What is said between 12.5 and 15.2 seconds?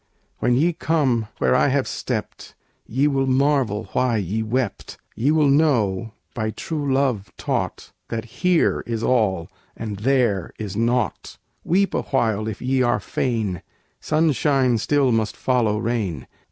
ye are fain, Sunshine still